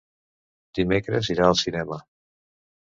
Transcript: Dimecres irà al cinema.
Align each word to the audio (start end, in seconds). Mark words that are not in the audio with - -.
Dimecres 0.79 1.31
irà 1.37 1.47
al 1.51 1.61
cinema. 1.63 2.03